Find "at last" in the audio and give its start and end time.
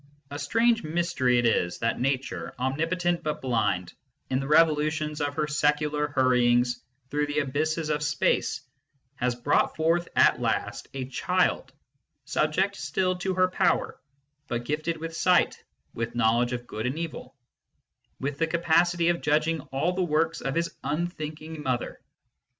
10.15-10.87